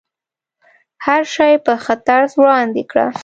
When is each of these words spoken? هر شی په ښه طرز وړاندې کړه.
هر 1.05 1.21
شی 1.33 1.53
په 1.65 1.73
ښه 1.83 1.95
طرز 2.07 2.31
وړاندې 2.41 2.83
کړه. 2.91 3.07